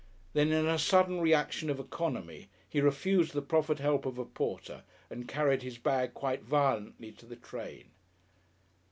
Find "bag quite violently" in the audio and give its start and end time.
5.77-7.11